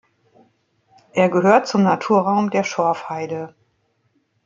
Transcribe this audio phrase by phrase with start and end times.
[1.13, 3.53] Er gehört zum Naturraum der Schorfheide.